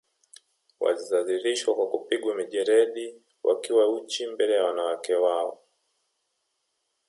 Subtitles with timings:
[0.79, 5.63] Walidhalishwa kwa kupigwa mijeledi wakiwa uchi mbele ya wanawake wao